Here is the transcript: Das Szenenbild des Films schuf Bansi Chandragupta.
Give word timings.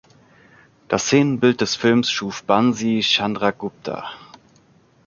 Das 0.87 1.03
Szenenbild 1.03 1.61
des 1.61 1.75
Films 1.75 2.09
schuf 2.09 2.41
Bansi 2.43 3.01
Chandragupta. 3.03 4.09